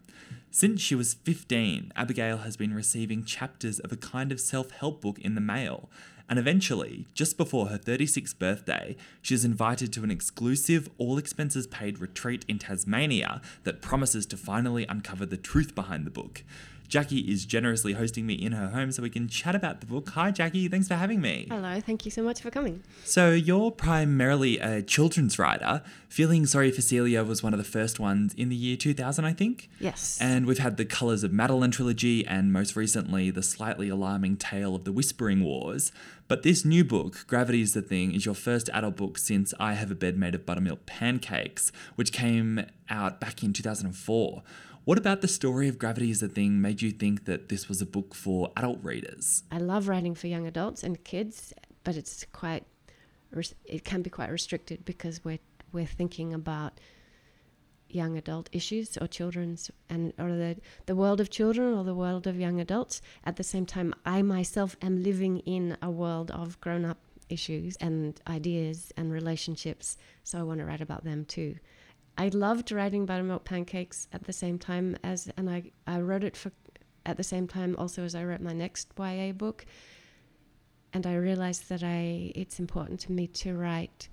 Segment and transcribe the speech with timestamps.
[0.50, 5.02] Since she was 15, Abigail has been receiving chapters of a kind of self help
[5.02, 5.88] book in the mail,
[6.27, 11.67] and eventually, just before her 36th birthday, she is invited to an exclusive, all expenses
[11.67, 16.44] paid retreat in Tasmania that promises to finally uncover the truth behind the book.
[16.90, 20.09] Jackie is generously hosting me in her home so we can chat about the book.
[20.09, 20.68] Hi, Jackie.
[20.68, 21.45] Thanks for having me.
[21.50, 22.84] Hello, thank you so much for coming.
[23.06, 25.84] So, you're primarily a children's writer.
[26.10, 29.34] Feeling Sorry for Celia was one of the first ones in the year 2000, I
[29.34, 29.70] think.
[29.80, 30.17] Yes.
[30.20, 34.76] And we've had the Colours of Madeleine trilogy and most recently the slightly alarming tale
[34.76, 35.92] of the Whispering Wars.
[36.28, 39.73] But this new book, Gravity is the Thing, is your first adult book since I
[39.73, 44.44] Have a Bed Made of Buttermilk Pancakes, which came out back in 2004.
[44.86, 47.82] What about the story of Gravity is a Thing made you think that this was
[47.82, 49.44] a book for adult readers?
[49.52, 51.54] I love writing for young adults and kids,
[51.84, 52.64] but it's quite
[53.66, 55.40] it can be quite restricted because we're
[55.72, 56.80] we're thinking about
[57.90, 62.26] young adult issues or children's and or the the world of children or the world
[62.26, 66.60] of young adults at the same time I myself am living in a world of
[66.61, 66.98] grown up
[67.30, 71.56] issues and ideas and relationships so I want to write about them too
[72.17, 76.36] I loved writing buttermilk pancakes at the same time as, and I, I wrote it
[76.36, 76.52] for
[77.05, 79.65] at the same time also as I wrote my next YA book.
[80.93, 84.09] And I realized that I it's important to me to write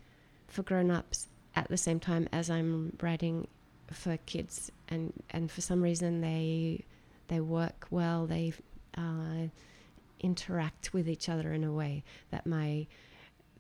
[0.47, 3.49] for grown-ups at the same time as I'm writing
[3.91, 6.85] for kids, and and for some reason they
[7.29, 8.27] they work well.
[8.27, 8.53] They
[8.97, 9.49] uh,
[10.21, 12.87] interact with each other in a way that my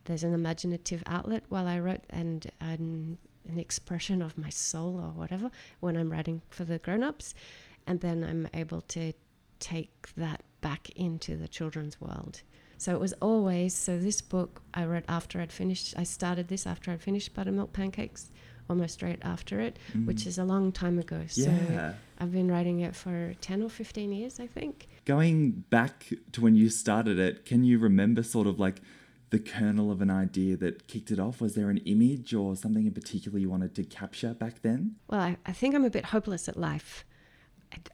[0.04, 5.10] there's an imaginative outlet while I wrote, and and an expression of my soul or
[5.10, 7.34] whatever when I'm writing for the grown ups.
[7.86, 9.12] And then I'm able to
[9.60, 12.42] take that back into the children's world.
[12.78, 16.66] So it was always, so this book I wrote after I'd finished, I started this
[16.66, 18.30] after I'd finished Buttermilk Pancakes,
[18.68, 20.06] almost straight after it, mm.
[20.06, 21.22] which is a long time ago.
[21.28, 21.94] So yeah.
[22.18, 24.88] I've been writing it for 10 or 15 years, I think.
[25.04, 28.82] Going back to when you started it, can you remember sort of like
[29.30, 31.40] the kernel of an idea that kicked it off?
[31.40, 34.96] Was there an image or something in particular you wanted to capture back then?
[35.08, 37.04] Well, I, I think I'm a bit hopeless at life.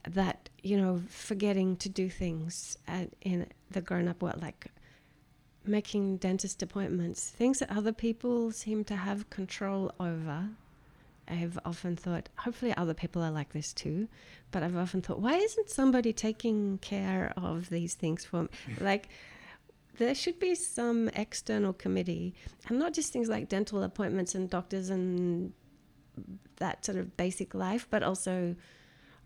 [0.07, 4.67] That, you know, forgetting to do things at, in the grown up world, like
[5.65, 10.49] making dentist appointments, things that other people seem to have control over.
[11.27, 14.07] I've often thought, hopefully, other people are like this too.
[14.51, 18.49] But I've often thought, why isn't somebody taking care of these things for me?
[18.79, 19.09] like,
[19.97, 22.33] there should be some external committee,
[22.67, 25.53] and not just things like dental appointments and doctors and
[26.57, 28.55] that sort of basic life, but also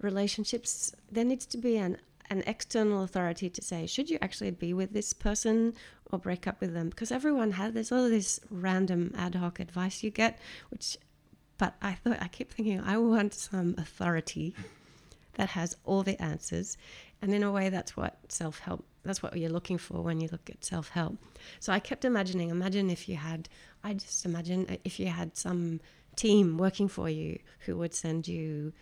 [0.01, 0.93] relationships.
[1.11, 1.97] There needs to be an
[2.29, 5.73] an external authority to say, should you actually be with this person
[6.11, 6.89] or break up with them?
[6.89, 10.37] Because everyone has there's all this random ad hoc advice you get,
[10.69, 10.97] which
[11.57, 14.53] but I thought I keep thinking I want some authority
[15.35, 16.77] that has all the answers.
[17.21, 20.29] And in a way that's what self help that's what you're looking for when you
[20.31, 21.17] look at self help.
[21.59, 23.49] So I kept imagining, imagine if you had,
[23.83, 25.79] I just imagine uh, if you had some
[26.15, 28.73] team working for you who would send you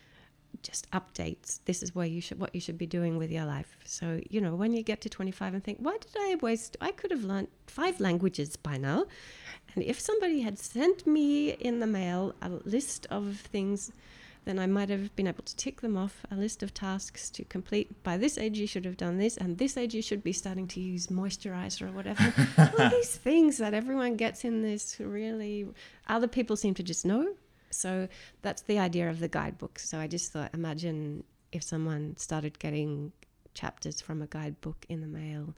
[0.64, 1.60] just updates.
[1.66, 3.78] This is where you should what you should be doing with your life.
[3.86, 6.78] So you know when you get to 25 and think, why did I waste?
[6.82, 9.06] I could have learned five languages by now.
[9.76, 13.92] And if somebody had sent me in the mail a list of things
[14.45, 17.44] then I might have been able to tick them off a list of tasks to
[17.44, 18.03] complete.
[18.03, 20.68] By this age, you should have done this, and this age, you should be starting
[20.69, 22.33] to use moisturizer or whatever.
[22.80, 25.68] All these things that everyone gets in this really,
[26.07, 27.33] other people seem to just know.
[27.71, 28.07] So
[28.44, 29.80] that's the idea of the guidebook.
[29.80, 33.12] So I just thought, imagine if someone started getting
[33.56, 35.56] chapters from a guidebook in the mail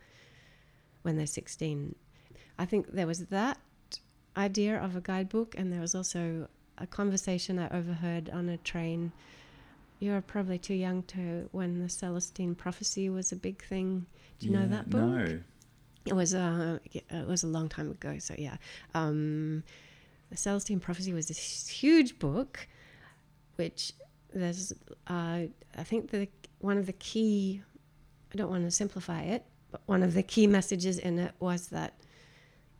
[1.02, 1.96] when they're 16.
[2.58, 3.58] I think there was that
[4.36, 6.48] idea of a guidebook, and there was also
[6.78, 9.12] a conversation I overheard on a train.
[10.00, 14.06] You're probably too young to when the Celestine prophecy was a big thing.
[14.40, 15.02] Do you Yeah, know that book?
[15.02, 15.40] No.
[16.06, 18.18] It was uh, it was a long time ago.
[18.20, 18.58] So yeah,
[18.94, 19.64] um,
[20.30, 22.68] the Celestine prophecy was this huge book,
[23.56, 23.94] which
[24.34, 24.72] there's
[25.08, 25.42] uh,
[25.78, 26.28] I think the
[26.60, 27.62] one of the key.
[28.34, 31.68] I don't want to simplify it, but one of the key messages in it was
[31.68, 31.94] that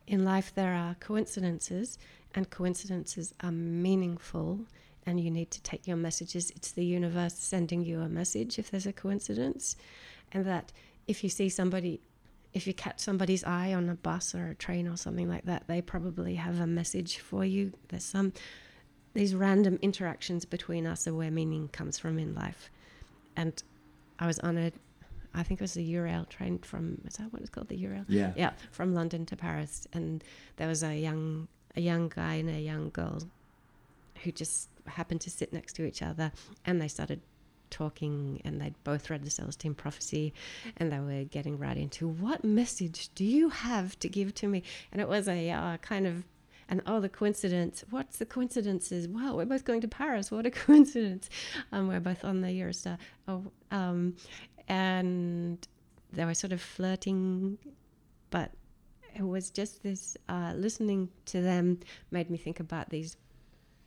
[0.06, 1.98] in life there are coincidences,
[2.34, 4.60] and coincidences are meaningful.
[5.06, 6.50] And you need to take your messages.
[6.50, 9.74] It's the universe sending you a message if there's a coincidence.
[10.32, 10.70] And that
[11.06, 12.00] if you see somebody
[12.54, 15.64] if you catch somebody's eye on a bus or a train or something like that,
[15.66, 17.72] they probably have a message for you.
[17.88, 18.32] There's some
[19.14, 22.70] these random interactions between us are where meaning comes from in life.
[23.36, 23.60] And
[24.18, 24.72] I was on a,
[25.34, 28.04] I think it was the Eurail train from, is that what it's called, the Eurail?
[28.08, 28.32] Yeah.
[28.36, 30.22] Yeah, from London to Paris, and
[30.56, 33.22] there was a young a young guy and a young girl
[34.24, 36.32] who just happened to sit next to each other,
[36.64, 37.20] and they started
[37.70, 40.32] talking, and they'd both read the Celestine prophecy,
[40.76, 44.62] and they were getting right into what message do you have to give to me,
[44.92, 46.24] and it was a uh, kind of.
[46.70, 47.82] And oh, the coincidence!
[47.88, 49.08] What's the coincidences?
[49.08, 50.30] Wow, we're both going to Paris.
[50.30, 51.30] What a coincidence!
[51.72, 52.98] Um, we're both on the Eurostar.
[53.26, 54.16] Oh, um,
[54.68, 55.66] and
[56.12, 57.56] they were sort of flirting,
[58.28, 58.50] but
[59.18, 61.80] it was just this uh, listening to them
[62.10, 63.16] made me think about these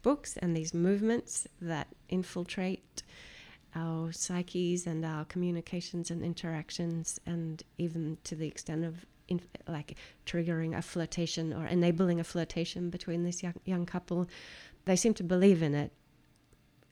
[0.02, 3.04] books and these movements that infiltrate
[3.76, 9.96] our psyches and our communications and interactions, and even to the extent of in, like
[10.26, 14.28] triggering a flirtation or enabling a flirtation between this young, young couple.
[14.84, 15.94] They seem to believe in it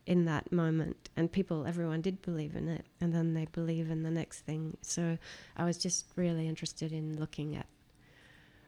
[0.05, 4.01] in that moment and people everyone did believe in it and then they believe in
[4.01, 5.15] the next thing so
[5.55, 7.67] i was just really interested in looking at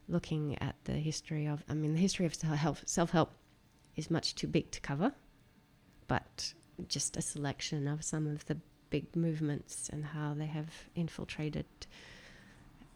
[0.08, 3.30] looking at the history of i mean the history of self self-help
[3.96, 5.12] is much too big to cover
[6.08, 6.52] but
[6.88, 8.56] just a selection of some of the
[8.90, 11.66] big movements and how they have infiltrated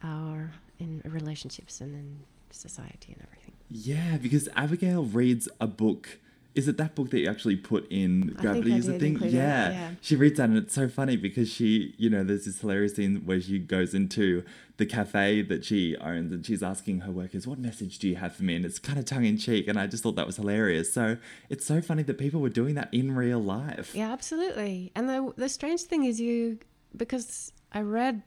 [0.03, 2.19] our in relationships and in
[2.51, 6.19] society and everything Yeah, because Abigail reads a book.
[6.57, 9.17] Is it that book that you actually put in Gravity is a thing?
[9.23, 9.71] it, Yeah.
[9.71, 9.91] yeah.
[10.01, 13.17] She reads that and it's so funny because she, you know, there's this hilarious scene
[13.27, 14.43] where she goes into
[14.79, 18.35] the cafe that she owns and she's asking her workers, What message do you have
[18.35, 18.57] for me?
[18.57, 19.69] And it's kind of tongue in cheek.
[19.69, 20.93] And I just thought that was hilarious.
[20.93, 21.19] So
[21.51, 23.95] it's so funny that people were doing that in real life.
[23.95, 24.93] Yeah, absolutely.
[24.97, 26.59] And the the strange thing is you
[26.97, 28.23] because I read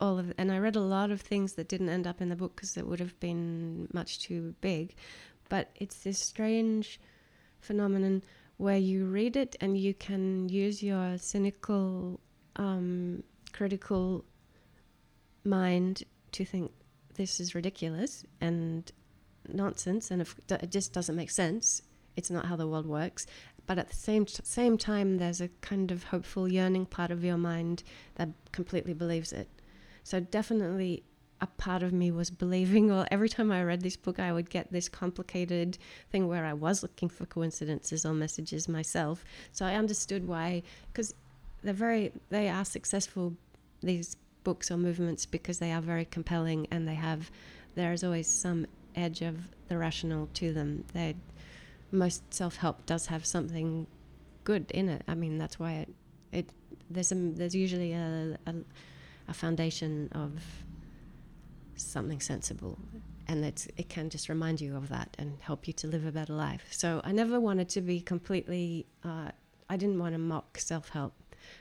[0.00, 2.36] all of and I read a lot of things that didn't end up in the
[2.36, 4.94] book because it would have been much too big.
[5.48, 7.00] But it's this strange
[7.60, 8.22] phenomenon
[8.56, 12.20] where you read it and you can use your cynical,
[12.56, 13.22] um,
[13.52, 14.24] critical
[15.44, 16.72] mind to think
[17.14, 18.92] this is ridiculous and
[19.48, 21.82] nonsense, and if it just doesn't make sense.
[22.16, 23.26] It's not how the world works.
[23.66, 27.36] But at the same same time, there's a kind of hopeful, yearning part of your
[27.36, 27.82] mind
[28.14, 29.48] that completely believes it.
[30.04, 31.02] So definitely,
[31.40, 32.88] a part of me was believing.
[32.88, 35.78] well, every time I read this book, I would get this complicated
[36.10, 39.24] thing where I was looking for coincidences or messages myself.
[39.52, 40.62] So I understood why,
[40.92, 41.14] because
[41.62, 43.34] they're very they are successful.
[43.82, 47.32] These books or movements because they are very compelling and they have
[47.74, 48.64] there is always some
[48.94, 49.36] edge of
[49.68, 50.84] the rational to them.
[50.94, 51.16] They
[51.90, 53.86] most self help does have something
[54.44, 55.02] good in it.
[55.08, 55.88] I mean that's why it
[56.32, 56.50] it
[56.88, 58.54] there's a there's usually a a,
[59.28, 60.32] a foundation of
[61.76, 62.78] something sensible
[63.28, 66.32] and it can just remind you of that and help you to live a better
[66.32, 66.66] life.
[66.70, 69.30] So I never wanted to be completely, uh,
[69.68, 71.14] I didn't want to mock self help.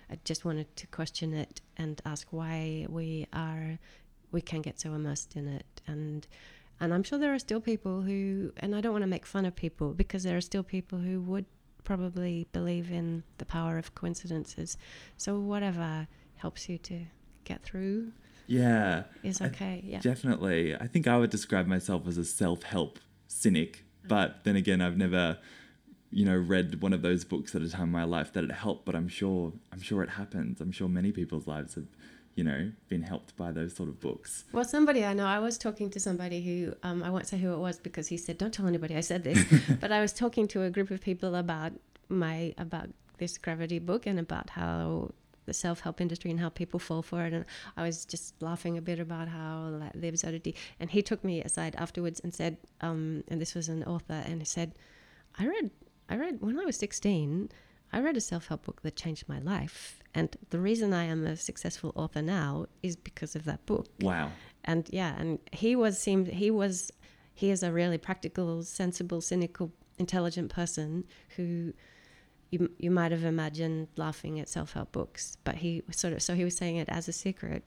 [0.10, 3.80] I just wanted to question it and ask why we are,
[4.32, 5.82] we can get so immersed in it.
[5.88, 6.28] And,
[6.80, 9.46] and I'm sure there are still people who, and I don't want to make fun
[9.46, 11.46] of people because there are still people who would
[11.84, 14.78] probably believe in the power of coincidences.
[15.18, 17.02] So whatever helps you to
[17.44, 18.12] get through
[18.48, 19.04] Yeah.
[19.24, 19.82] is I- okay.
[19.86, 20.00] yeah.
[20.00, 20.76] Definitely.
[20.76, 24.98] I think I would describe myself as a self help cynic, but then again, I've
[24.98, 25.38] never
[26.12, 28.52] you know read one of those books at a time in my life that it
[28.52, 30.62] helped, but I'm sure I'm sure it happens.
[30.62, 31.88] I'm sure many people's lives have
[32.36, 34.46] you know been helped by those sort of books.
[34.52, 37.54] Well, somebody I know, I was talking to somebody who um, I won't say who
[37.54, 39.44] it was because he said, "Don't tell anybody I said this,"
[39.82, 41.74] but I was talking to a group of people about
[42.08, 45.12] my about this gravity book and about how
[45.46, 47.34] the self-help industry and how people fall for it.
[47.34, 47.46] And
[47.78, 51.42] i was just laughing a bit about how that lives oddity and he took me
[51.42, 54.74] aside afterwards and said um, and this was an author and he said
[55.40, 55.72] i read
[56.10, 57.50] i read when i was 16
[57.94, 60.00] i read a self-help book that changed my life.
[60.14, 63.88] And the reason i am a successful author now is because of that book.
[64.02, 64.32] Wow.
[64.64, 66.92] and yeah and he was seemed he was
[67.34, 71.74] he is a really practical sensible cynical intelligent person who
[72.56, 76.44] you, you might have imagined laughing at self-help books but he sort of so he
[76.44, 77.64] was saying it as a secret.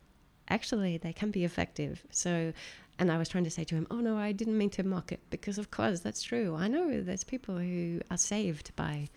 [0.49, 2.05] Actually they can be effective.
[2.11, 2.53] So
[3.01, 5.13] and i was trying to say to him oh no i didn't mean to mock
[5.13, 6.57] it because of course that's true.
[6.57, 9.09] I know there's people who are saved by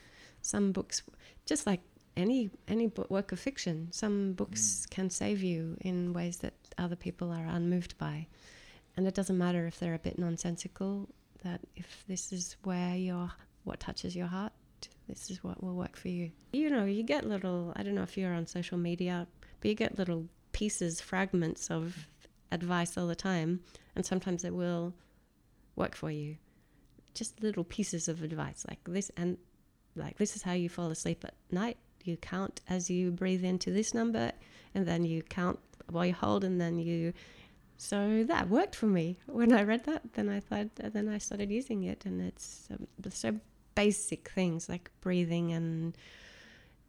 [0.42, 1.04] some books
[1.46, 1.82] just like
[2.18, 3.88] any any book, work of fiction.
[3.92, 4.90] Some books mm.
[4.92, 8.28] can save you in ways that other people are unmoved by.
[8.98, 11.08] And it doesn't matter if they're a bit nonsensical
[11.44, 13.32] that if this is where your
[13.64, 14.52] what touches your heart
[15.12, 16.32] this is what will work for you.
[16.54, 19.28] You know you get little i don't know if you're on social media
[19.60, 22.08] but you get little pieces fragments of
[22.52, 23.60] advice all the time
[23.96, 24.94] and sometimes it will
[25.76, 26.38] work for you.
[27.14, 29.38] Just little pieces of advice like this and
[29.96, 31.78] like this is how you fall asleep at night.
[32.04, 34.32] You count as you breathe into this number
[34.74, 37.14] and then you count while you hold and then you
[37.78, 39.18] so that worked for me.
[39.28, 42.88] When i read that then i thought then i started using it and it's um,
[43.10, 43.40] so
[43.76, 45.98] basic things like breathing and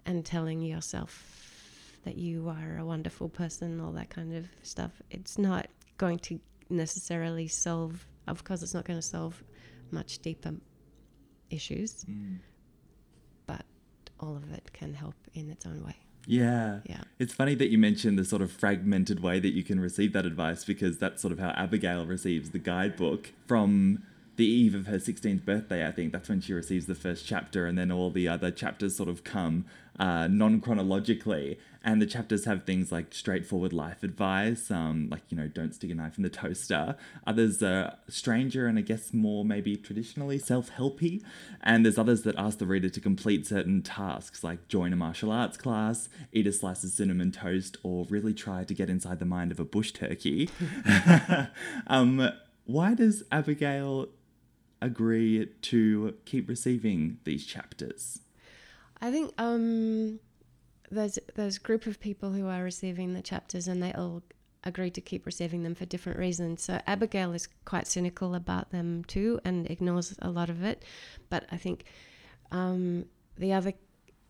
[0.04, 5.38] and telling yourself that you are a wonderful person all that kind of stuff it's
[5.38, 5.66] not
[5.98, 9.42] going to necessarily solve of course it's not going to solve
[9.90, 10.54] much deeper
[11.50, 12.38] issues mm.
[13.46, 13.64] but
[14.20, 15.96] all of it can help in its own way
[16.26, 16.80] Yeah.
[16.84, 17.02] Yeah.
[17.18, 20.26] It's funny that you mentioned the sort of fragmented way that you can receive that
[20.26, 24.04] advice because that's sort of how Abigail receives the guidebook from
[24.36, 26.12] the eve of her 16th birthday, I think.
[26.12, 29.24] That's when she receives the first chapter, and then all the other chapters sort of
[29.24, 29.66] come
[29.98, 31.58] uh, non chronologically.
[31.84, 35.90] And the chapters have things like straightforward life advice, um, like, you know, don't stick
[35.90, 36.96] a knife in the toaster.
[37.26, 41.24] Others are stranger and I guess more maybe traditionally self helpy.
[41.60, 45.32] And there's others that ask the reader to complete certain tasks, like join a martial
[45.32, 49.26] arts class, eat a slice of cinnamon toast, or really try to get inside the
[49.26, 50.48] mind of a bush turkey.
[51.88, 52.30] um,
[52.64, 54.08] why does Abigail
[54.82, 58.20] agree to keep receiving these chapters?
[59.00, 60.20] I think um,
[60.90, 64.22] there's there's a group of people who are receiving the chapters, and they all
[64.64, 66.62] agree to keep receiving them for different reasons.
[66.62, 70.84] So Abigail is quite cynical about them too, and ignores a lot of it.
[71.30, 71.84] But I think
[72.50, 73.06] um,
[73.38, 73.72] the other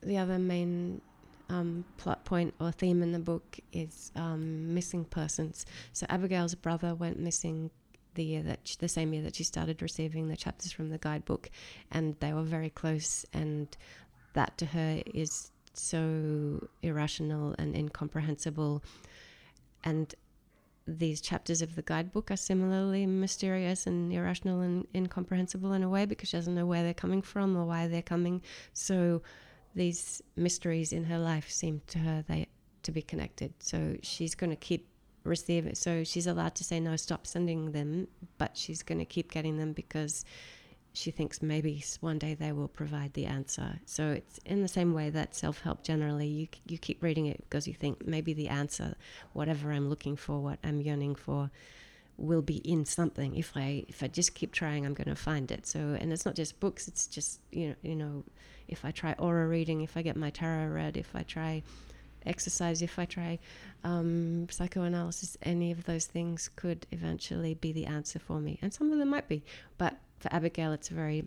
[0.03, 1.01] the other main
[1.49, 5.67] um, plot point or theme in the book is um, missing persons.
[5.93, 7.71] So Abigail's brother went missing
[8.15, 10.99] the year that she, the same year that she started receiving the chapters from the
[10.99, 11.51] guidebook,
[11.91, 13.25] and they were very close.
[13.33, 13.75] And
[14.35, 18.83] that to her is so irrational and incomprehensible.
[19.85, 20.15] And
[20.87, 26.07] these chapters of the guidebook are similarly mysterious and irrational and incomprehensible in a way
[26.07, 28.43] because she doesn't know where they're coming from or why they're coming.
[28.73, 29.23] So
[29.75, 32.49] these mysteries in her life seem to her they
[32.83, 33.55] to be connected.
[33.61, 34.89] So she's going to keep
[35.25, 35.75] receiving.
[35.75, 39.57] So she's allowed to say no, stop sending them, but she's going to keep getting
[39.57, 40.25] them because
[40.95, 43.81] she thinks maybe one day they will provide the answer.
[43.87, 47.67] So it's in the same way that self-help generally you you keep reading it because
[47.67, 48.95] you think maybe the answer
[49.33, 51.51] whatever I'm looking for, what I'm yearning for
[52.19, 55.51] will be in something if I if I just keep trying I'm going to find
[55.51, 55.67] it.
[55.67, 58.25] So and it's not just books, it's just you know, you know
[58.69, 61.63] if I try aura reading, if I get my tarot read, if I try
[62.27, 63.39] exercise, if I try
[63.85, 68.59] um, psychoanalysis, any of those things could eventually be the answer for me.
[68.63, 69.45] And some of them might be.
[69.79, 71.27] But for Abigail, it's very,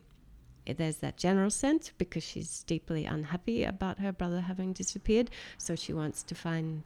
[0.65, 5.29] there's that general sense because she's deeply unhappy about her brother having disappeared.
[5.57, 6.83] So she wants to find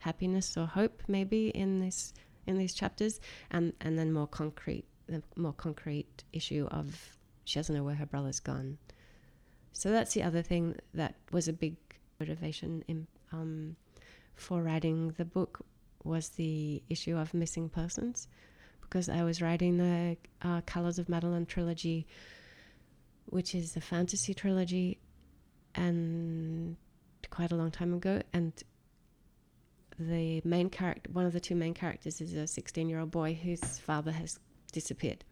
[0.00, 2.12] happiness or hope maybe in this
[2.46, 7.76] in these chapters and and then more concrete the more concrete issue of she doesn't
[7.76, 8.78] know where her brother's gone
[9.72, 11.76] so that's the other thing that was a big
[12.18, 13.76] motivation in, um,
[14.34, 15.64] for writing the book
[16.04, 18.28] was the issue of missing persons
[18.80, 22.06] because I was writing the uh, Colors of Madeleine trilogy,
[23.26, 24.98] which is a fantasy trilogy,
[25.76, 26.76] and
[27.30, 28.20] quite a long time ago.
[28.32, 28.52] And
[29.98, 33.38] the main character, one of the two main characters, is a 16 year old boy
[33.40, 34.40] whose father has
[34.72, 35.24] disappeared.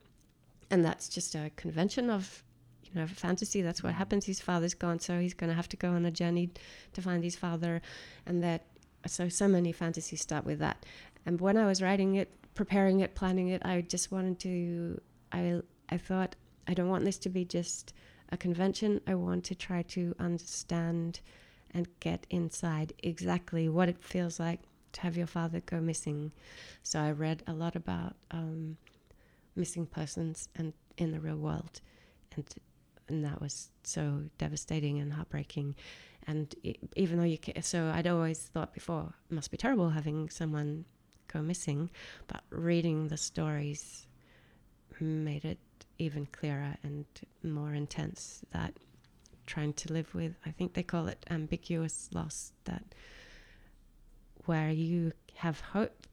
[0.70, 2.44] And that's just a convention of
[2.88, 3.62] you know, a fantasy.
[3.62, 4.26] That's what happens.
[4.26, 6.50] His father's gone, so he's going to have to go on a journey
[6.94, 7.80] to find his father,
[8.26, 8.66] and that.
[9.06, 10.84] So so many fantasies start with that.
[11.24, 15.00] And when I was writing it, preparing it, planning it, I just wanted to.
[15.32, 16.34] I I thought
[16.66, 17.94] I don't want this to be just
[18.30, 19.00] a convention.
[19.06, 21.20] I want to try to understand
[21.72, 24.60] and get inside exactly what it feels like
[24.92, 26.32] to have your father go missing.
[26.82, 28.76] So I read a lot about um,
[29.54, 31.80] missing persons and in the real world,
[32.34, 32.44] and
[33.08, 35.74] and that was so devastating and heartbreaking.
[36.26, 40.28] And it, even though you can, so I'd always thought before must be terrible having
[40.28, 40.84] someone
[41.32, 41.90] go missing,
[42.26, 44.06] but reading the stories
[45.00, 45.58] made it
[45.98, 47.04] even clearer and
[47.42, 48.74] more intense that
[49.46, 52.84] trying to live with i think they call it ambiguous loss that
[54.44, 56.06] where you have hope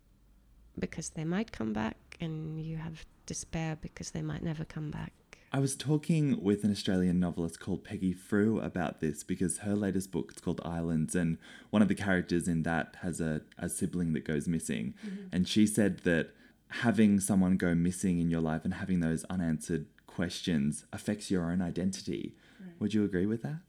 [0.80, 5.12] because they might come back and you have despair because they might never come back
[5.56, 10.12] I was talking with an Australian novelist called Peggy Frew about this because her latest
[10.12, 11.38] book is called Islands, and
[11.70, 14.96] one of the characters in that has a, a sibling that goes missing.
[15.08, 15.28] Mm-hmm.
[15.32, 16.32] And she said that
[16.68, 21.62] having someone go missing in your life and having those unanswered questions affects your own
[21.62, 22.36] identity.
[22.60, 22.74] Right.
[22.82, 23.62] Would you agree with that?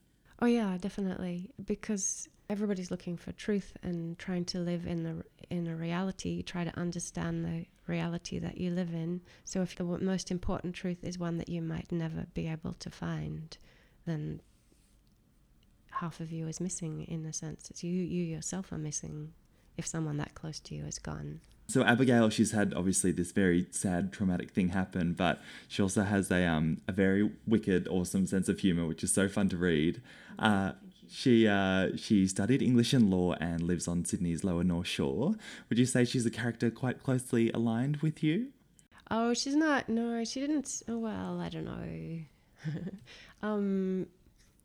[0.43, 1.50] Oh yeah, definitely.
[1.64, 6.43] Because everybody's looking for truth and trying to live in the in a reality.
[6.43, 9.21] try to understand the reality that you live in.
[9.45, 12.90] So if the most important truth is one that you might never be able to
[12.90, 13.57] find,
[14.07, 14.40] then
[15.90, 17.71] half of you is missing in a sense.
[17.71, 19.33] It's you you yourself are missing
[19.76, 21.40] if someone that close to you is gone.
[21.69, 26.31] So Abigail, she's had obviously this very sad, traumatic thing happen, but she also has
[26.31, 30.00] a um a very wicked, awesome sense of humor, which is so fun to read.
[30.38, 30.73] Uh,
[31.08, 35.34] she uh, she studied English and law and lives on Sydney's Lower North Shore.
[35.68, 38.48] Would you say she's a character quite closely aligned with you?
[39.10, 39.88] Oh, she's not.
[39.88, 40.82] No, she didn't.
[40.88, 42.72] Oh, well, I don't know.
[43.42, 44.06] um,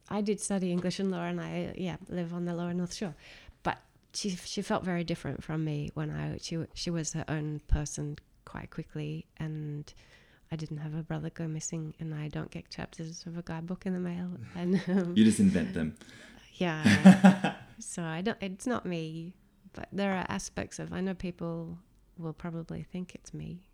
[0.10, 3.16] I did study English and law, and I yeah live on the Lower North Shore.
[3.64, 3.78] But
[4.14, 8.18] she she felt very different from me when I she she was her own person
[8.46, 9.94] quite quickly, and
[10.52, 13.86] I didn't have a brother go missing, and I don't get chapters of a guidebook
[13.86, 14.32] in the mail.
[14.56, 15.96] And um, you just invent them.
[16.56, 17.56] Yeah.
[17.80, 18.38] so I don't.
[18.42, 19.34] It's not me,
[19.74, 20.92] but there are aspects of.
[20.92, 21.78] I know people
[22.18, 23.70] will probably think it's me,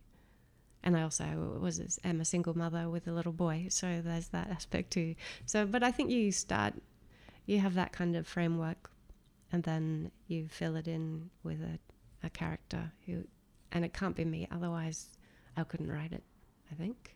[0.84, 4.50] and I also was am a single mother with a little boy, so there's that
[4.50, 5.16] aspect too.
[5.46, 6.76] So, but I think you start,
[7.48, 8.92] you have that kind of framework,
[9.52, 11.80] and then you fill it in with a,
[12.26, 13.24] a character who,
[13.72, 14.48] and it can't be me.
[14.52, 15.10] Otherwise,
[15.58, 16.24] I couldn't write it.
[16.72, 17.16] I think.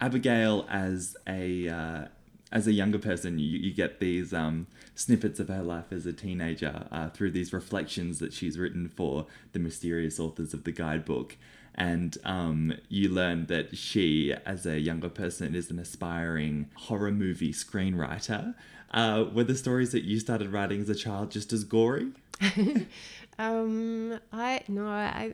[0.00, 2.04] Abigail as a uh,
[2.52, 6.12] as a younger person, you, you get these um, snippets of her life as a
[6.12, 11.36] teenager uh, through these reflections that she's written for the mysterious authors of the guidebook.
[11.74, 17.54] And um, you learn that she, as a younger person, is an aspiring horror movie
[17.54, 18.54] screenwriter.
[18.92, 22.12] Uh, were the stories that you started writing as a child just as gory?
[23.38, 25.32] um, I no, I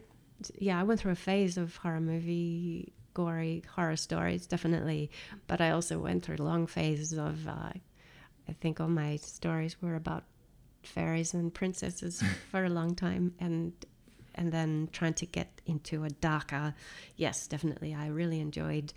[0.56, 5.10] yeah, I went through a phase of horror movie gory horror stories, definitely.
[5.48, 7.72] But I also went through long phases of, uh,
[8.48, 10.22] I think all my stories were about
[10.84, 13.72] fairies and princesses for a long time, and
[14.36, 16.74] and then trying to get into a darker.
[17.16, 18.92] Yes, definitely, I really enjoyed.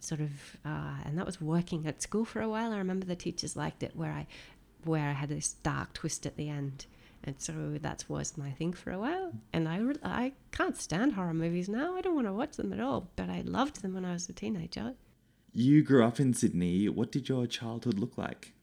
[0.00, 0.30] Sort of,
[0.64, 2.72] uh, and that was working at school for a while.
[2.72, 4.26] I remember the teachers liked it, where I,
[4.84, 6.86] where I had this dark twist at the end
[7.24, 9.32] and so that was my thing for a while.
[9.52, 11.96] And I, I can't stand horror movies now.
[11.96, 14.28] I don't want to watch them at all, but I loved them when I was
[14.28, 14.94] a teenager.
[15.52, 16.88] You grew up in Sydney.
[16.88, 18.54] What did your childhood look like?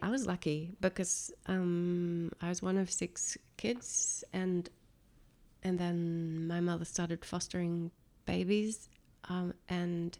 [0.00, 4.68] I was lucky because um, I was one of six kids, and
[5.62, 7.90] and then my mother started fostering
[8.24, 8.88] babies,
[9.28, 10.18] um, and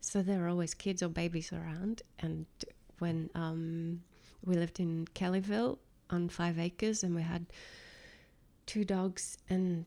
[0.00, 2.02] so there were always kids or babies around.
[2.18, 2.46] And
[2.98, 4.02] when um,
[4.44, 5.78] we lived in Kellyville,
[6.10, 7.46] on five acres, and we had
[8.66, 9.84] two dogs and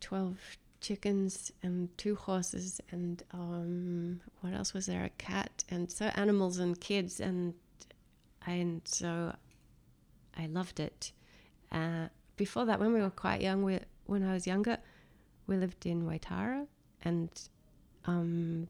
[0.00, 0.36] 12
[0.80, 5.04] chickens and two horses and um, what else was there?
[5.04, 7.54] A cat and so animals and kids and
[8.46, 9.34] and so
[10.36, 11.12] I loved it.
[11.72, 14.78] Uh, before that when we were quite young we, when I was younger
[15.46, 16.66] we lived in Waitara
[17.02, 17.30] and
[18.04, 18.68] um,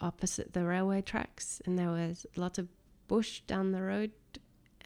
[0.00, 2.68] opposite the railway tracks and there was lots of
[3.08, 4.10] bush down the road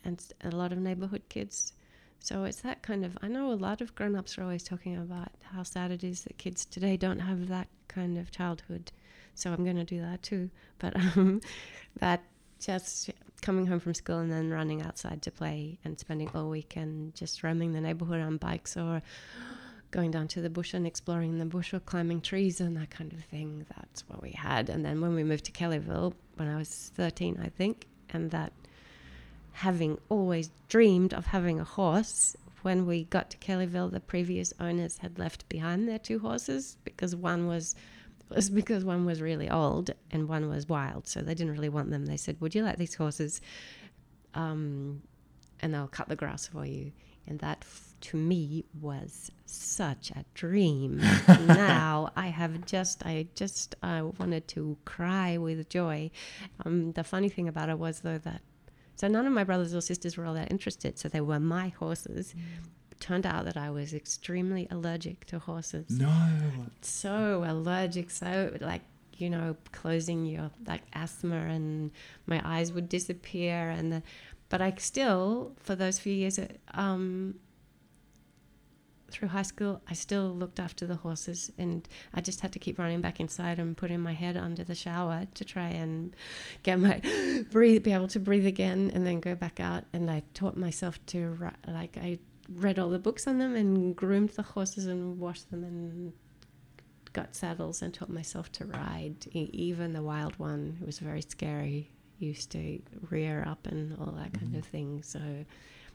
[0.07, 1.73] and a lot of neighborhood kids.
[2.21, 3.19] So it's that kind of.
[3.23, 6.23] I know a lot of grown ups are always talking about how sad it is
[6.23, 8.93] that kids today don't have that kind of childhood.
[9.35, 10.51] So I'm going to do that too.
[10.79, 11.41] But um,
[12.01, 12.23] that
[12.59, 13.11] just
[13.43, 17.43] coming home from school and then running outside to play and spending all weekend just
[17.43, 19.03] roaming the neighborhood on bikes or
[19.91, 23.13] going down to the bush and exploring the bush or climbing trees and that kind
[23.13, 23.67] of thing.
[23.77, 24.69] That's what we had.
[24.69, 28.53] And then when we moved to Kellyville, when I was 13, I think, and that
[29.57, 34.99] having always dreamed of having a horse, when we got to Kellyville, the previous owners
[34.99, 37.75] had left behind their two horses because one was
[38.29, 41.91] was because one was really old and one was wild, so they didn't really want
[41.91, 42.05] them.
[42.07, 43.41] They said, "Would you like these horses?"
[44.35, 45.03] Um,
[45.61, 46.93] and they'll cut the grass for you.
[47.27, 51.01] And that, f- to me, was such a dream.
[51.29, 56.11] now I have just, I just, I wanted to cry with joy.
[56.65, 58.43] Um, the funny thing about it was though that,
[58.97, 60.99] so none of my brothers or sisters were all that interested.
[60.99, 62.35] So they were my horses.
[62.99, 66.11] Turned out that I was extremely allergic to horses No.
[66.81, 68.83] so allergic, so like
[69.19, 71.91] you know, closing your like asthma and
[72.27, 74.03] my eyes would disappear and the,
[74.49, 76.39] but I still for those few years
[76.75, 77.37] um
[79.11, 82.79] through high school I still looked after the horses and I just had to keep
[82.79, 86.15] running back inside and putting my head under the shower to try and
[86.63, 87.01] get my
[87.51, 90.99] breathe be able to breathe again and then go back out and I taught myself
[91.07, 91.39] to
[91.69, 92.19] like I
[92.53, 96.13] read all the books on them and groomed the horses and washed them and
[97.17, 99.27] got saddles and taught myself to ride.
[99.33, 104.33] Even the wild one, who was very scary, used to rear up and all that
[104.35, 104.59] kind mm-hmm.
[104.59, 105.03] of thing.
[105.03, 105.21] So,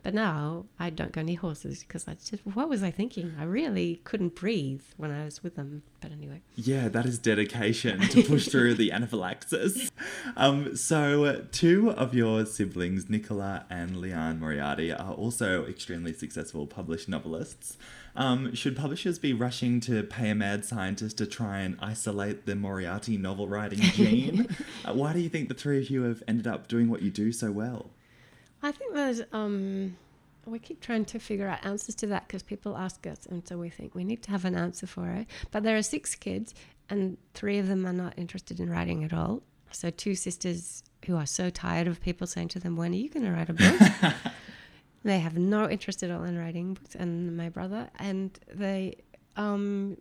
[0.03, 3.33] but now I don't go near horses because I just, what was I thinking?
[3.39, 5.83] I really couldn't breathe when I was with them.
[5.99, 9.91] But anyway, Yeah, that is dedication to push through the anaphylaxis.
[10.35, 16.65] Um, so, uh, two of your siblings, Nicola and Liane Moriarty, are also extremely successful
[16.65, 17.77] published novelists.
[18.15, 22.55] Um, should publishers be rushing to pay a mad scientist to try and isolate the
[22.55, 24.47] Moriarty novel writing gene?
[24.85, 27.11] uh, why do you think the three of you have ended up doing what you
[27.11, 27.91] do so well?
[28.63, 29.97] I think there's, um,
[30.45, 33.57] we keep trying to figure out answers to that because people ask us, and so
[33.57, 35.27] we think we need to have an answer for it.
[35.51, 36.53] But there are six kids,
[36.89, 39.41] and three of them are not interested in writing at all.
[39.71, 43.09] So, two sisters who are so tired of people saying to them, When are you
[43.09, 44.13] going to write a book?
[45.03, 48.95] they have no interest at all in writing books, and my brother, and they,
[49.37, 49.97] um,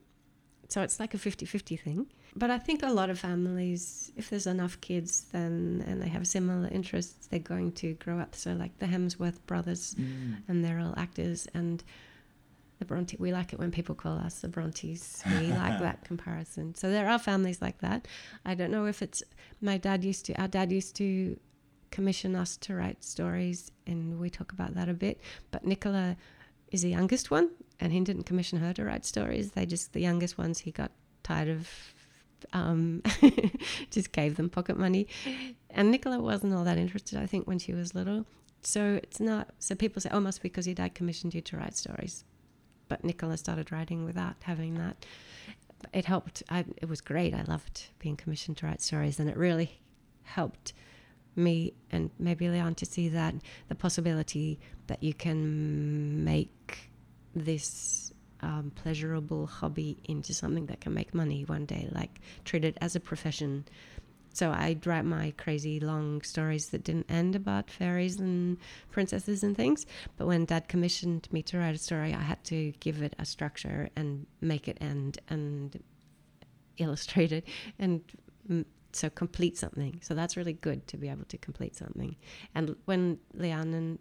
[0.71, 2.07] so it's like a 50 50 thing.
[2.37, 6.27] But I think a lot of families, if there's enough kids, then and they have
[6.27, 8.37] similar interests, they're going to grow up.
[8.37, 10.37] So, like the Hemsworth brothers, mm.
[10.47, 11.83] and they're all actors, and
[12.79, 13.17] the Bronte.
[13.19, 15.23] We like it when people call us the Brontes.
[15.39, 16.75] We like that comparison.
[16.75, 18.07] So there are families like that.
[18.45, 19.23] I don't know if it's
[19.61, 20.41] my dad used to.
[20.41, 21.39] Our dad used to
[21.91, 25.21] commission us to write stories, and we talk about that a bit.
[25.51, 26.17] But Nicola
[26.71, 29.53] is the youngest one, and he didn't commission her to write stories.
[29.53, 30.61] They just the youngest ones.
[30.61, 31.69] He got tired of.
[32.55, 33.03] Um,
[33.91, 35.07] just gave them pocket money,
[35.69, 37.19] and Nicola wasn't all that interested.
[37.19, 38.25] I think when she was little,
[38.63, 39.51] so it's not.
[39.59, 42.25] So people say, "Oh, must be because your dad commissioned you to write stories."
[42.89, 45.05] But Nicola started writing without having that.
[45.93, 46.43] It helped.
[46.49, 47.35] I, it was great.
[47.35, 49.81] I loved being commissioned to write stories, and it really
[50.23, 50.73] helped
[51.37, 53.35] me and maybe Liane to see that
[53.69, 56.91] the possibility that you can make
[57.35, 58.13] this
[58.43, 62.97] um, pleasurable hobby into something that can make money one day, like treat it as
[62.97, 63.65] a profession.
[64.33, 68.59] So I'd write my crazy long stories that didn't end about fairies and
[68.91, 69.87] princesses and things.
[70.17, 73.25] But when Dad commissioned me to write a story, I had to give it a
[73.25, 75.83] structure and make it end and
[76.79, 77.47] illustrate it
[77.79, 78.03] and
[78.93, 80.01] so complete something.
[80.03, 82.17] So that's really good to be able to complete something.
[82.55, 83.99] And when Liane and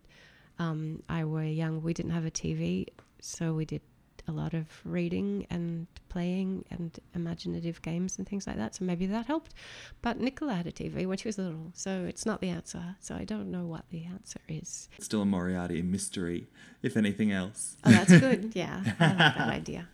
[0.57, 2.87] um, I were young, we didn't have a TV,
[3.19, 3.81] so we did
[4.27, 8.75] a lot of reading and playing and imaginative games and things like that.
[8.75, 9.53] So maybe that helped.
[10.01, 12.95] But Nicola had a TV when she was little, so it's not the answer.
[12.99, 14.87] So I don't know what the answer is.
[14.99, 16.47] Still a Moriarty mystery,
[16.83, 17.77] if anything else.
[17.83, 18.51] Oh, that's good.
[18.55, 19.87] yeah, I like that idea.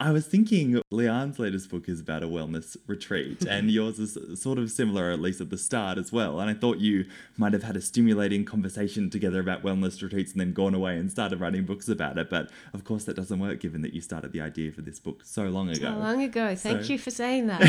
[0.00, 4.58] I was thinking Liane's latest book is about a wellness retreat, and yours is sort
[4.58, 6.40] of similar, at least at the start as well.
[6.40, 10.40] And I thought you might have had a stimulating conversation together about wellness retreats and
[10.40, 12.28] then gone away and started writing books about it.
[12.28, 15.22] But of course, that doesn't work given that you started the idea for this book
[15.24, 15.90] so long ago.
[15.90, 16.54] How long ago?
[16.56, 17.62] Thank So- you for saying that.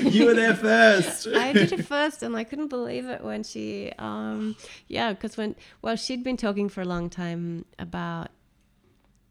[0.06, 1.26] You were there first.
[1.34, 4.56] I did it first, and I couldn't believe it when she, um,
[4.88, 8.28] yeah, because when well, she'd been talking for a long time about,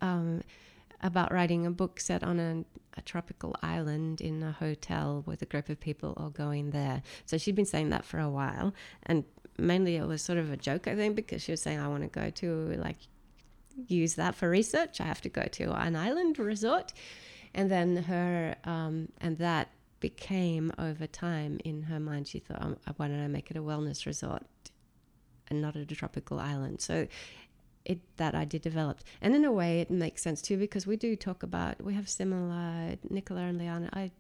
[0.01, 0.41] um,
[1.01, 2.63] about writing a book set on a,
[2.97, 7.01] a tropical island in a hotel with a group of people all going there.
[7.25, 9.23] So she'd been saying that for a while, and
[9.57, 12.03] mainly it was sort of a joke, I think, because she was saying, "I want
[12.03, 12.97] to go to like
[13.87, 15.01] use that for research.
[15.01, 16.93] I have to go to an island resort."
[17.53, 19.69] And then her, um, and that
[20.01, 23.63] became over time in her mind, she thought, "Um, why don't I make it a
[23.63, 24.43] wellness resort
[25.47, 26.81] and not a tropical island?
[26.81, 27.07] So
[27.85, 29.03] it that idea developed.
[29.21, 32.09] And in a way, it makes sense too because we do talk about we have
[32.09, 33.89] similar Nicola and Leanna.
[33.93, 34.11] I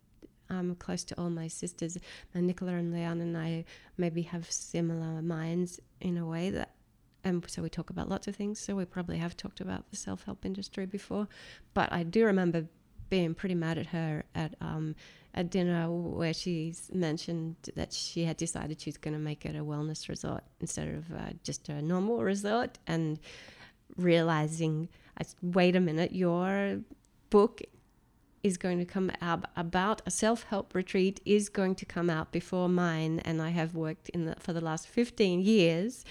[0.49, 1.97] I'm close to all my sisters,
[2.33, 3.65] and Nicola and Leanna and I
[3.97, 6.71] maybe have similar minds in a way that.
[7.23, 8.59] And so we talk about lots of things.
[8.59, 11.27] So we probably have talked about the self help industry before.
[11.73, 12.67] But I do remember
[13.09, 14.95] being pretty mad at her at um,
[15.33, 19.55] at dinner where she's mentioned that she had decided she was going to make it
[19.55, 23.19] a wellness resort instead of uh, just a normal resort, and
[23.97, 24.89] realizing,
[25.41, 26.79] wait a minute, your
[27.29, 27.61] book
[28.43, 32.69] is going to come out about a self-help retreat is going to come out before
[32.69, 36.05] mine and I have worked in the, for the last 15 years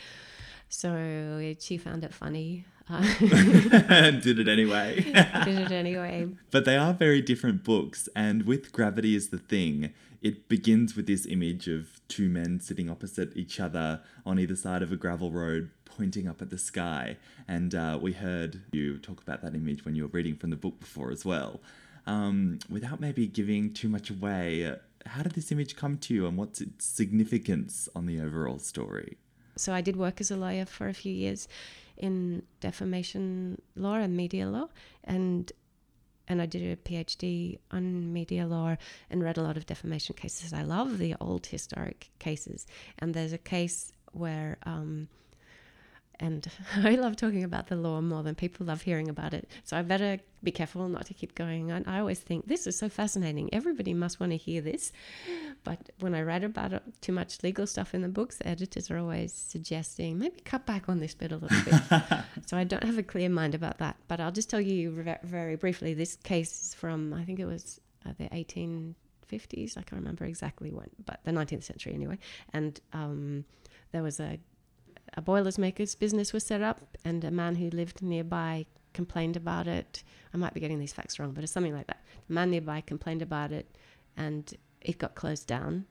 [0.68, 5.00] so she found it funny did it anyway.
[5.44, 6.28] did it anyway.
[6.50, 11.06] But they are very different books, and with Gravity is the Thing, it begins with
[11.06, 15.30] this image of two men sitting opposite each other on either side of a gravel
[15.30, 17.16] road, pointing up at the sky.
[17.48, 20.57] And uh, we heard you talk about that image when you were reading from the
[20.57, 21.61] book before as well.
[22.07, 24.76] Um, without maybe giving too much away,
[25.07, 29.16] how did this image come to you, and what's its significance on the overall story?
[29.57, 31.48] So I did work as a lawyer for a few years
[31.96, 34.68] in defamation law and media law,
[35.04, 35.50] and
[36.26, 38.76] and I did a PhD on media law
[39.11, 40.54] and read a lot of defamation cases.
[40.54, 42.66] I love the old historic cases,
[42.98, 44.59] and there's a case where.
[44.64, 45.09] Um,
[46.20, 46.46] and
[46.77, 49.48] I love talking about the law more than people love hearing about it.
[49.64, 51.85] So I better be careful not to keep going on.
[51.87, 53.48] I always think this is so fascinating.
[53.53, 54.92] Everybody must want to hear this.
[55.64, 58.90] But when I write about it, too much legal stuff in the books, the editors
[58.90, 62.03] are always suggesting maybe cut back on this bit a little bit.
[62.46, 63.96] so I don't have a clear mind about that.
[64.07, 67.81] But I'll just tell you very briefly this case is from, I think it was
[68.07, 69.79] uh, the 1850s.
[69.79, 72.18] I can't remember exactly when, but the 19th century anyway.
[72.53, 73.44] And um,
[73.92, 74.38] there was a
[75.14, 79.66] a boilers maker's business was set up, and a man who lived nearby complained about
[79.66, 80.05] it.
[80.33, 82.03] I might be getting these facts wrong, but it's something like that.
[82.29, 83.77] The man nearby complained about it,
[84.16, 85.87] and it got closed down.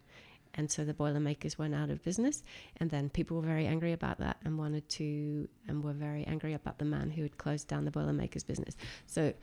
[0.56, 2.44] And so the boiler makers went out of business.
[2.78, 6.54] And then people were very angry about that and wanted to, and were very angry
[6.54, 8.76] about the man who had closed down the boiler makers' business.
[9.08, 9.34] So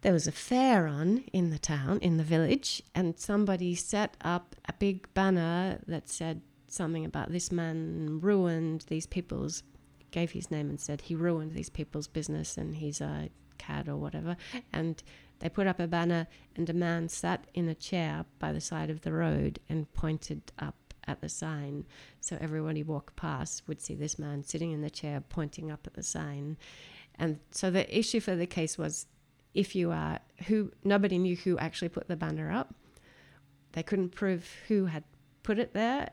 [0.00, 4.56] there was a fair on in the town, in the village, and somebody set up
[4.66, 6.40] a big banner that said,
[6.72, 9.62] something about this man ruined these people's,
[10.10, 13.96] gave his name and said he ruined these people's business and he's a cad or
[13.96, 14.36] whatever.
[14.72, 15.02] And
[15.40, 18.90] they put up a banner and a man sat in a chair by the side
[18.90, 21.84] of the road and pointed up at the sign.
[22.20, 25.86] So everyone who walked past would see this man sitting in the chair pointing up
[25.86, 26.56] at the sign.
[27.16, 29.06] And so the issue for the case was
[29.52, 32.74] if you are who nobody knew who actually put the banner up.
[33.72, 35.04] They couldn't prove who had
[35.42, 36.10] put it there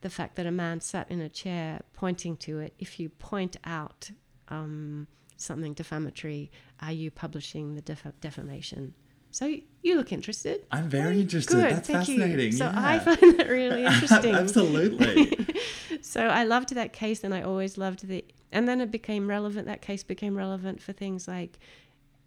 [0.00, 3.56] the fact that a man sat in a chair pointing to it, if you point
[3.64, 4.10] out
[4.48, 5.06] um,
[5.36, 8.94] something defamatory, are you publishing the def- defamation?
[9.30, 10.64] So you look interested.
[10.70, 11.54] I'm very interested.
[11.54, 12.46] Good, That's fascinating.
[12.46, 12.52] You.
[12.52, 12.74] So yeah.
[12.76, 14.34] I find that really interesting.
[14.34, 15.46] Absolutely.
[16.00, 18.24] so I loved that case, and I always loved the.
[18.50, 19.66] And then it became relevant.
[19.66, 21.58] That case became relevant for things like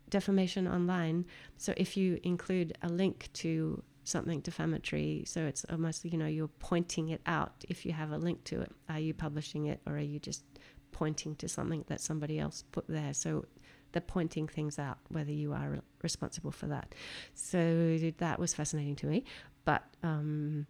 [0.09, 1.25] defamation online.
[1.57, 5.23] So if you include a link to something defamatory.
[5.27, 8.61] So it's almost, you know, you're pointing it out if you have a link to
[8.61, 8.71] it.
[8.89, 10.43] Are you publishing it or are you just
[10.91, 13.13] pointing to something that somebody else put there?
[13.13, 13.45] So
[13.91, 16.95] they're pointing things out, whether you are responsible for that.
[17.33, 19.23] So that was fascinating to me.
[19.65, 20.65] But um,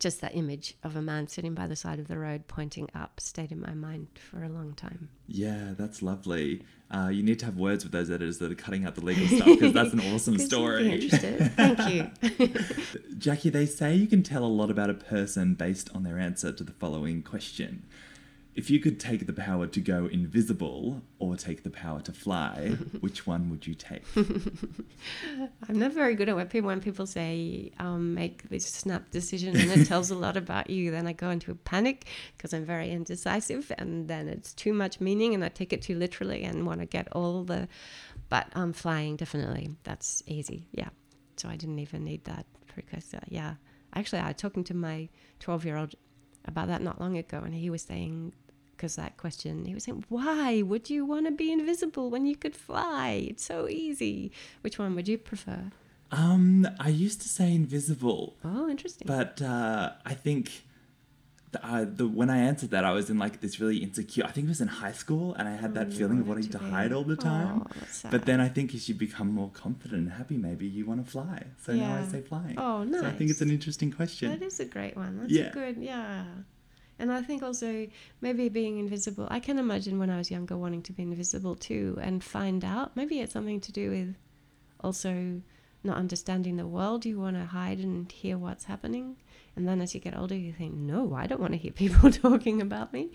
[0.00, 3.20] just that image of a man sitting by the side of the road pointing up
[3.20, 5.10] stayed in my mind for a long time.
[5.28, 6.64] Yeah, that's lovely.
[6.90, 9.26] Uh, you need to have words with those editors that are cutting out the legal
[9.28, 11.08] stuff because that's an awesome story.
[11.08, 12.50] Thank you.
[13.18, 16.50] Jackie, they say you can tell a lot about a person based on their answer
[16.50, 17.84] to the following question
[18.54, 22.68] if you could take the power to go invisible or take the power to fly,
[23.00, 24.02] which one would you take?
[24.16, 29.56] I'm not very good at when people, when people say um, make this snap decision
[29.56, 30.90] and it tells a lot about you.
[30.90, 35.00] Then I go into a panic because I'm very indecisive, and then it's too much
[35.00, 37.68] meaning, and I take it too literally and want to get all the.
[38.28, 39.70] But I'm um, flying definitely.
[39.84, 40.66] That's easy.
[40.72, 40.90] Yeah.
[41.36, 42.46] So I didn't even need that
[42.78, 43.54] uh, yeah.
[43.94, 45.08] Actually, I was talking to my
[45.40, 45.94] 12 year old
[46.50, 48.32] about that not long ago, and he was saying,
[48.72, 52.36] because that question, he was saying, why would you want to be invisible when you
[52.36, 53.26] could fly?
[53.30, 54.32] It's so easy.
[54.62, 55.70] Which one would you prefer?
[56.10, 58.36] Um, I used to say invisible.
[58.44, 59.06] Oh, interesting.
[59.06, 60.64] But uh, I think
[61.52, 64.24] the, uh, the when I answered that, I was in like this really insecure.
[64.24, 66.44] I think it was in high school, and I had that oh, feeling of wanting
[66.44, 67.64] to, to hide all the time.
[67.66, 71.04] Oh, but then I think as you become more confident and happy, maybe you want
[71.04, 71.44] to fly.
[71.62, 71.88] So yeah.
[71.88, 72.58] now I say flying.
[72.58, 73.00] Oh, nice.
[73.00, 74.30] So I think it's an interesting question.
[74.30, 75.18] That is a great one.
[75.20, 75.50] That's yeah.
[75.50, 75.76] good.
[75.78, 76.24] Yeah.
[77.00, 77.88] And I think also
[78.20, 79.26] maybe being invisible.
[79.30, 82.94] I can imagine when I was younger wanting to be invisible too and find out.
[82.94, 84.14] Maybe it's something to do with
[84.80, 85.40] also
[85.82, 87.06] not understanding the world.
[87.06, 89.16] You want to hide and hear what's happening.
[89.60, 92.10] And then as you get older, you think, no, I don't want to hear people
[92.26, 93.10] talking about me.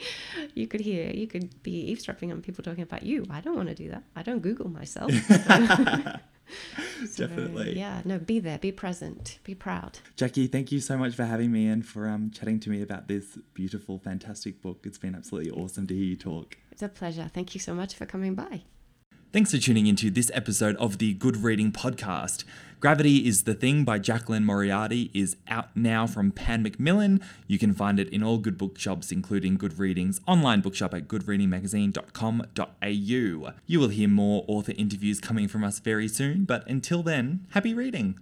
[0.53, 3.25] You could hear, you could be eavesdropping on people talking about you.
[3.31, 4.03] I don't want to do that.
[4.15, 5.11] I don't Google myself.
[7.09, 7.75] So, Definitely.
[7.75, 9.97] Yeah, no, be there, be present, be proud.
[10.15, 13.07] Jackie, thank you so much for having me and for um, chatting to me about
[13.07, 14.81] this beautiful, fantastic book.
[14.83, 16.55] It's been absolutely awesome to hear you talk.
[16.71, 17.31] It's a pleasure.
[17.33, 18.61] Thank you so much for coming by.
[19.33, 22.45] Thanks for tuning into this episode of the Good Reading Podcast.
[22.85, 27.19] Gravity is the Thing by Jaclyn Moriarty is out now from Pan Macmillan.
[27.47, 33.53] You can find it in all good bookshops, including Good Reading's online bookshop at goodreadingmagazine.com.au.
[33.65, 37.73] You will hear more author interviews coming from us very soon, but until then, happy
[37.73, 38.19] reading!